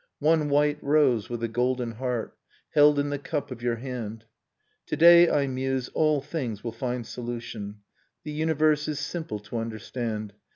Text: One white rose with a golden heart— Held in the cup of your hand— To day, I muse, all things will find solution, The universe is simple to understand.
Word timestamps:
One 0.17 0.49
white 0.49 0.79
rose 0.83 1.29
with 1.29 1.43
a 1.43 1.47
golden 1.47 1.91
heart— 1.91 2.35
Held 2.73 2.97
in 2.97 3.11
the 3.11 3.19
cup 3.19 3.51
of 3.51 3.61
your 3.61 3.75
hand— 3.75 4.25
To 4.87 4.97
day, 4.97 5.29
I 5.29 5.45
muse, 5.45 5.89
all 5.89 6.21
things 6.21 6.63
will 6.63 6.71
find 6.71 7.05
solution, 7.05 7.81
The 8.23 8.31
universe 8.31 8.87
is 8.87 8.97
simple 8.97 9.37
to 9.41 9.59
understand. 9.59 10.33